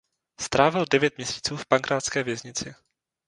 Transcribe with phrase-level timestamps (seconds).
[0.41, 2.75] Strávil devět měsíců v pankrácké věznici.